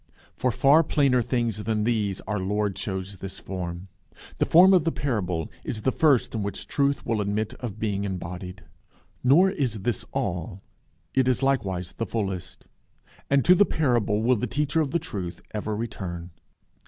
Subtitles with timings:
[0.35, 3.87] For far plainer things than these, our Lord chose this form.
[4.39, 8.03] The form of the parable is the first in which truth will admit of being
[8.03, 8.63] embodied.
[9.23, 10.63] Nor is this all:
[11.13, 12.65] it is likewise the fullest;
[13.29, 16.31] and to the parable will the teacher of the truth ever return.